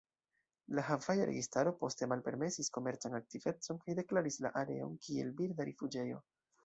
La 0.77 0.83
havaja 0.85 1.27
registaro 1.29 1.73
poste 1.83 2.07
malpermesis 2.13 2.73
komercan 2.77 3.17
aktivecon 3.19 3.83
kaj 3.85 3.97
deklaris 4.01 4.39
la 4.47 4.53
areon 4.63 4.97
kiel 5.05 5.31
birda 5.43 5.69
rifuĝejo. 5.71 6.25